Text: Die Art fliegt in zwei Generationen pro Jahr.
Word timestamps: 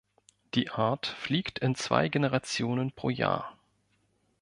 Die 0.55 0.71
Art 0.71 1.05
fliegt 1.05 1.59
in 1.59 1.75
zwei 1.75 2.09
Generationen 2.09 2.91
pro 2.91 3.11
Jahr. 3.11 3.55